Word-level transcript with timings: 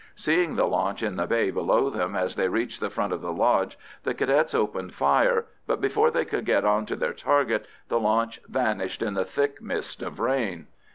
Seeing 0.15 0.55
the 0.55 0.65
launch 0.65 1.03
in 1.03 1.15
the 1.15 1.27
bay 1.27 1.51
below 1.51 1.91
them 1.91 2.15
as 2.15 2.35
they 2.35 2.47
reached 2.47 2.79
the 2.79 2.89
front 2.89 3.13
of 3.13 3.21
the 3.21 3.31
lodge, 3.31 3.77
the 4.01 4.15
Cadets 4.15 4.55
opened 4.55 4.95
fire, 4.95 5.45
but 5.67 5.79
before 5.79 6.09
they 6.09 6.25
could 6.25 6.43
get 6.43 6.65
on 6.65 6.87
to 6.87 6.95
their 6.95 7.13
target 7.13 7.67
the 7.87 7.99
launch 7.99 8.41
vanished 8.47 9.03
in 9.03 9.13
the 9.13 9.25
thick 9.25 9.61
mist 9.61 10.01
of 10.01 10.19
rain. 10.19 10.65